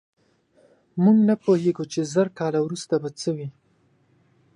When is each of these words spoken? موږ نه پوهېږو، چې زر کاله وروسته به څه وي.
موږ 1.03 1.17
نه 1.29 1.35
پوهېږو، 1.43 1.83
چې 1.93 1.99
زر 2.13 2.27
کاله 2.37 2.59
وروسته 2.63 2.95
به 3.01 3.09
څه 3.19 3.29
وي. 3.35 3.47